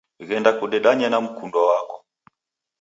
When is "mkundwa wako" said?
1.25-1.97